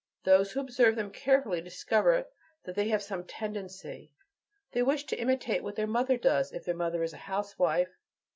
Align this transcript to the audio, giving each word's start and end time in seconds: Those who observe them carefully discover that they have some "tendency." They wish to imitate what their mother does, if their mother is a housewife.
Those 0.23 0.51
who 0.53 0.59
observe 0.59 0.95
them 0.95 1.11
carefully 1.11 1.61
discover 1.61 2.25
that 2.63 2.73
they 2.73 2.87
have 2.89 3.03
some 3.03 3.23
"tendency." 3.23 4.11
They 4.71 4.81
wish 4.81 5.03
to 5.05 5.15
imitate 5.21 5.61
what 5.61 5.75
their 5.75 5.85
mother 5.85 6.17
does, 6.17 6.51
if 6.51 6.65
their 6.65 6.73
mother 6.73 7.03
is 7.03 7.13
a 7.13 7.17
housewife. 7.17 7.95